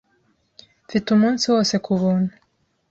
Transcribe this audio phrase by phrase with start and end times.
[0.85, 2.31] Mfite umunsi wose kubuntu.